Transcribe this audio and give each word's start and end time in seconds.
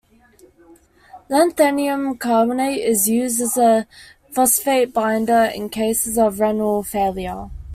Lanthanum 1.29 2.17
carbonate 2.17 2.79
is 2.79 3.07
used 3.07 3.39
as 3.39 3.55
a 3.55 3.85
phosphate 4.31 4.95
binder 4.95 5.51
in 5.53 5.69
cases 5.69 6.17
of 6.17 6.39
renal 6.39 6.81
failure. 6.81 7.51